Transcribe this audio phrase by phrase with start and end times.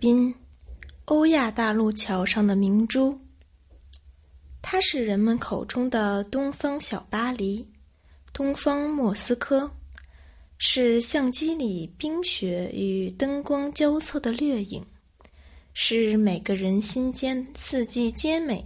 [0.00, 0.34] 滨，
[1.04, 3.20] 欧亚大陆桥上的明珠。
[4.62, 7.68] 它是人们口中的东方小巴黎，
[8.32, 9.70] 东方莫斯科，
[10.56, 14.82] 是相机里冰雪与灯光交错的掠影，
[15.74, 18.64] 是每个人心间四季皆美、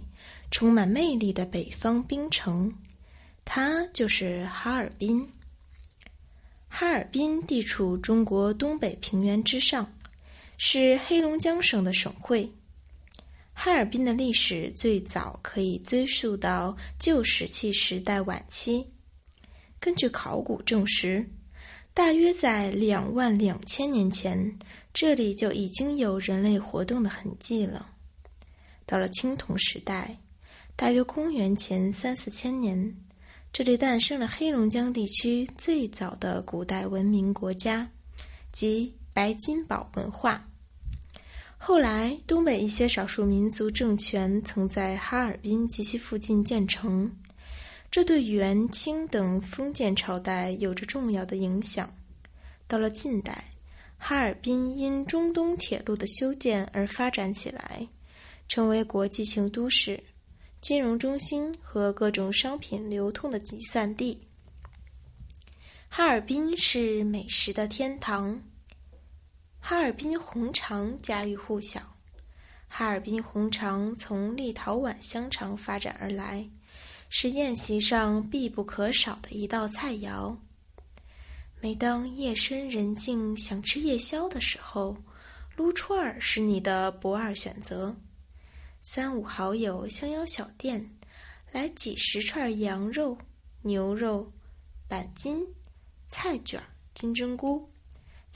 [0.51, 2.73] 充满魅力的北方冰城。
[3.43, 5.29] 它就是哈尔滨。
[6.69, 9.91] 哈尔滨地处中国东北平原之上。
[10.57, 12.49] 是黑龙江省的省会。
[13.53, 18.85] 哈尔滨的历史最早可以追溯到旧石器时代晚期。
[19.79, 21.25] 根据考古证实，
[21.93, 24.59] 大约在两万两千年前，
[24.93, 27.89] 这里就已经有人类活动的痕迹了。
[28.85, 30.17] 到了青铜时代，
[30.75, 32.95] 大约公元前三四千年，
[33.53, 37.89] 这里诞生了黑龙江地区最早的古代文明国家，
[38.51, 38.93] 即。
[39.15, 40.45] 白金堡文化。
[41.57, 47.09] 后来，东北一些少数民族政权曾在哈尔滨及其附近建成，
[47.89, 51.89] 这对元、清等封建朝代有着重要的影响。
[52.67, 53.53] 到了近代，
[53.97, 57.87] 哈尔滨因中东铁路的修建而发展起来，
[58.49, 60.03] 成为国际性都市、
[60.59, 64.21] 金融中心和各种商品流通的集散地。
[65.87, 68.37] 哈尔滨是美食的天堂。
[69.67, 71.81] 哈尔滨红肠家喻户晓，
[72.67, 76.47] 哈尔滨红肠从立陶宛香肠发展而来，
[77.09, 80.37] 是宴席上必不可少的一道菜肴。
[81.61, 84.97] 每当夜深人静想吃夜宵的时候，
[85.55, 87.95] 撸串儿是你的不二选择。
[88.83, 90.95] 三五好友相邀小店，
[91.51, 93.17] 来几十串羊肉、
[93.63, 94.31] 牛肉、
[94.87, 95.43] 板筋、
[96.07, 96.61] 菜卷、
[96.93, 97.67] 金针菇。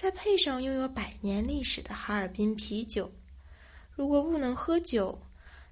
[0.02, 3.11] 再配上拥有百年历史的哈尔滨啤酒，
[3.92, 5.21] 如果不能喝酒，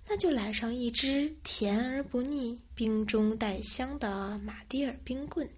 [0.06, 5.50] 那就来上一支甜而不腻、冰中带香的马迭尔冰棍，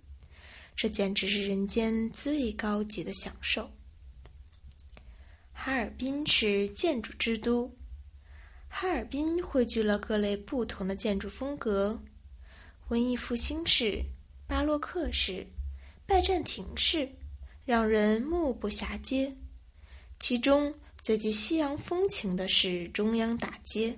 [0.76, 3.72] 这简直是人间最高级的享受。
[5.52, 7.76] 哈尔滨是建筑之都，
[8.68, 12.00] 哈尔滨汇聚了各类不同的建筑风格：
[12.90, 14.04] 文艺复兴式、
[14.46, 15.48] 巴洛克式、
[16.06, 17.10] 拜占庭式。
[17.70, 19.32] 让人目不暇接，
[20.20, 23.96] 其中最具西洋风情的是中央大街。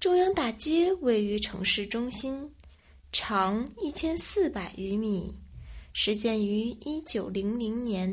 [0.00, 2.52] 中央大街位于城市中心，
[3.12, 5.32] 长一千四百余米，
[5.92, 8.12] 始建于一九零零年，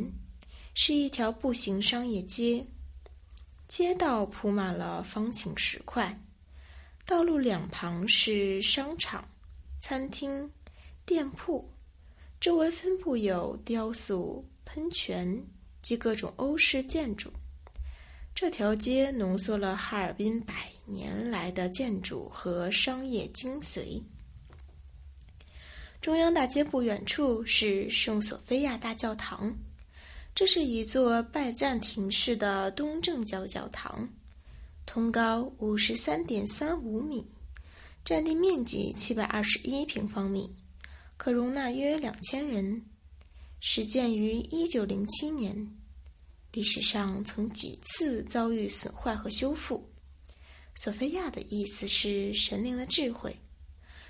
[0.76, 2.64] 是一条步行商业街。
[3.68, 6.22] 街道铺满了方形石块，
[7.08, 9.28] 道路两旁是商场、
[9.80, 10.52] 餐厅、
[11.04, 11.68] 店铺，
[12.40, 14.46] 周围分布有雕塑。
[14.74, 15.46] 喷泉
[15.82, 17.30] 及各种欧式建筑，
[18.34, 24.02] 这条街浓缩了哈尔滨百年来的建筑和商业精髓。
[26.00, 29.54] 中央大街不远处是圣索菲亚大教堂，
[30.34, 34.08] 这是一座拜占庭式的东正教教堂，
[34.86, 37.26] 通高五十三点三五米，
[38.06, 40.56] 占地面积七百二十一平方米，
[41.18, 42.82] 可容纳约两千人。
[43.64, 45.56] 始建于一九零七年，
[46.52, 49.88] 历史上曾几次遭遇损坏和修复。
[50.74, 53.38] 索菲亚的意思是神灵的智慧。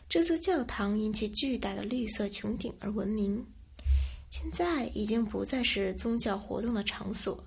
[0.07, 3.45] 这座教堂因其巨大的绿色穹顶而闻名。
[4.29, 7.44] 现在已经不再是宗教活动的场所，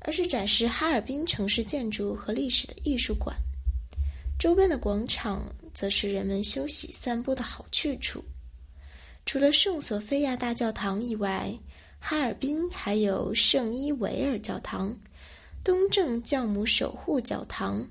[0.00, 3.36] 而是展示哈尔滨城市建筑和历史的艺术馆。
[4.36, 8.24] 周边的广场则是人们休息散步的好去处。
[9.26, 11.52] 除了圣索菲亚大教堂以外，
[11.98, 14.96] 哈尔滨还有圣伊维尔教堂、
[15.64, 17.84] 东正教母守护教堂、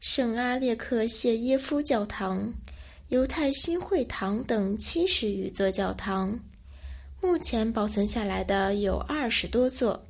[0.00, 2.50] 圣阿列克谢耶夫教堂、
[3.08, 6.40] 犹太新会堂等七十余座教堂。
[7.20, 10.02] 目前保存下来的有二十多座，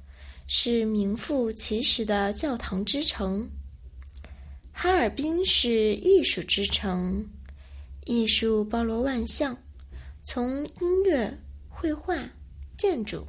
[0.46, 3.50] 是名副其实的教堂之城。
[4.70, 7.28] 哈尔滨是艺术之城，
[8.06, 9.54] 艺术包罗万象。
[10.24, 11.36] 从音乐、
[11.68, 12.16] 绘画、
[12.78, 13.26] 建筑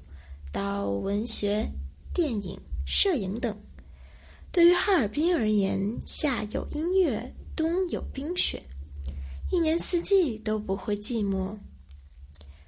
[0.52, 1.68] 到文学、
[2.14, 3.60] 电影、摄影等，
[4.52, 8.62] 对于哈尔滨而言，夏有音乐，冬有冰雪，
[9.52, 11.58] 一年四季都不会寂寞。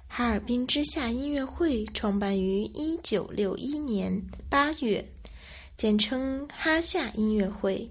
[0.08, 5.04] 哈尔滨之夏音乐会创办于一九六一年八月，
[5.76, 7.88] 简称哈夏音乐会，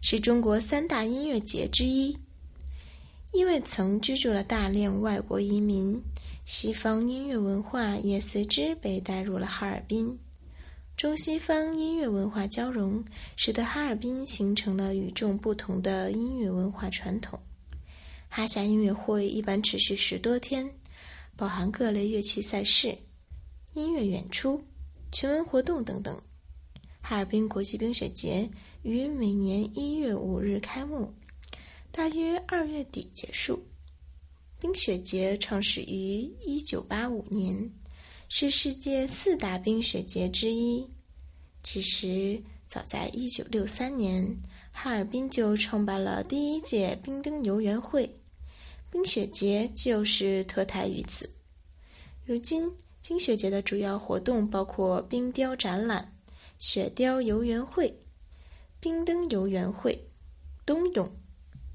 [0.00, 2.16] 是中国三大音乐节之一。
[3.32, 6.00] 因为曾居住了大量外国移民，
[6.44, 10.18] 西方音乐文化也随之被带入了哈尔滨。
[10.96, 13.04] 中西方音乐文化交融，
[13.36, 17.38] 使得哈尔滨形成了与众不同的音乐文化传统。
[18.28, 20.68] 哈夏音乐会一般持续十多天，
[21.36, 22.96] 包含各类乐器赛事、
[23.74, 24.62] 音乐演出、
[25.12, 26.18] 群文活动等等。
[27.02, 28.48] 哈尔滨国际冰雪节
[28.82, 31.12] 于每年一月五日开幕，
[31.96, 33.58] 大约二月底结束。
[34.60, 37.70] 冰雪节创始于一九八五年，
[38.28, 40.86] 是世界四大冰雪节之一。
[41.62, 42.38] 其实，
[42.68, 44.36] 早在一九六三年，
[44.72, 48.14] 哈尔滨就创办了第一届冰灯游园会，
[48.92, 51.26] 冰雪节就是脱胎于此。
[52.26, 52.70] 如今，
[53.00, 56.14] 冰雪节的主要活动包括冰雕展览、
[56.58, 57.98] 雪雕游园会、
[58.80, 59.98] 冰灯游园会、
[60.66, 61.10] 冬泳、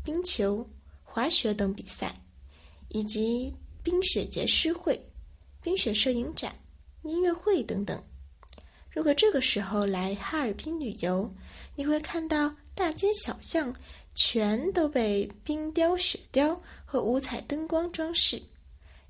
[0.04, 0.70] 冰球、
[1.04, 2.16] 滑雪等比赛。
[2.94, 5.02] 以及冰雪节诗会、
[5.62, 6.54] 冰雪摄影展、
[7.04, 8.04] 音乐会等等。
[8.90, 11.34] 如果这个时候来哈尔滨旅游，
[11.76, 13.74] 你会看到大街小巷
[14.14, 18.42] 全都被冰雕、雪雕和五彩灯光装饰，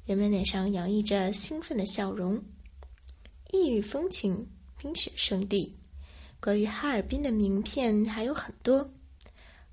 [0.06, 2.40] 人们脸上洋溢着兴奋的笑容。
[3.50, 4.48] 异域风情，
[4.78, 5.76] 冰雪圣地。
[6.40, 8.88] 关于哈尔滨的名片还有很多，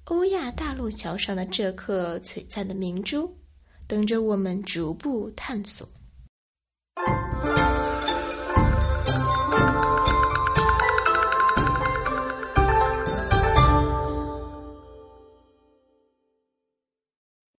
[0.08, 3.38] 欧亚大陆桥上的这颗璀璨的明珠。
[3.88, 5.88] 等着我们逐步探索。